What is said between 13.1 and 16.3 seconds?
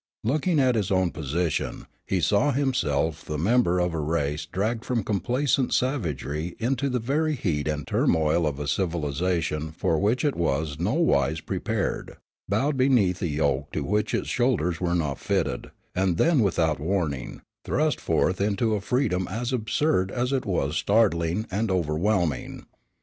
a yoke to which its shoulders were not fitted, and